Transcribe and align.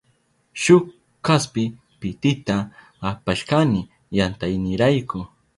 Shuk 0.61 0.85
kaspi 1.27 1.63
pitita 1.99 2.57
apashkani 3.11 3.81
yantaynirayku. 4.17 5.17